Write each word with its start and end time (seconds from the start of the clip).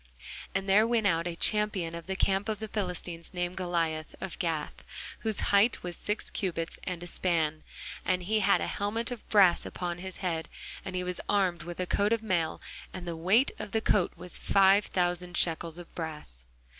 And 0.55 0.67
there 0.67 0.87
went 0.87 1.05
out 1.05 1.27
a 1.27 1.35
champion 1.35 1.93
out 1.93 1.99
of 1.99 2.07
the 2.07 2.15
camp 2.15 2.49
of 2.49 2.57
the 2.57 2.67
Philistines, 2.67 3.35
named 3.35 3.55
Goliath, 3.55 4.15
of 4.19 4.39
Gath, 4.39 4.83
whose 5.19 5.41
height 5.53 5.83
was 5.83 5.95
six 5.95 6.31
cubits 6.31 6.79
and 6.85 7.03
a 7.03 7.05
span. 7.05 7.61
And 8.03 8.23
he 8.23 8.39
had 8.39 8.61
an 8.61 8.67
helmet 8.67 9.11
of 9.11 9.29
brass 9.29 9.63
upon 9.63 9.99
his 9.99 10.17
head, 10.17 10.49
and 10.83 10.95
he 10.95 11.03
was 11.03 11.21
armed 11.29 11.61
with 11.61 11.79
a 11.79 11.85
coat 11.85 12.13
of 12.13 12.23
mail; 12.23 12.59
and 12.91 13.07
the 13.07 13.15
weight 13.15 13.51
of 13.59 13.73
the 13.73 13.81
coat 13.81 14.11
was 14.15 14.39
five 14.39 14.87
thousand 14.87 15.37
shekels 15.37 15.77
of 15.77 15.93
brass. 15.93 16.45